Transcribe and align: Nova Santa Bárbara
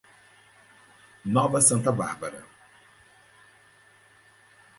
Nova 1.35 1.61
Santa 1.61 1.91
Bárbara 1.91 2.41